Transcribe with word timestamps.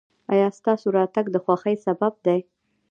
ایا 0.33 0.47
ستاسو 0.59 0.87
راتګ 0.97 1.25
د 1.31 1.35
خوښۍ 1.43 1.75
سبب 1.85 2.13
دی؟ 2.25 2.39